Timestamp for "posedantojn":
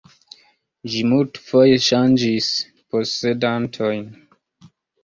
2.95-4.07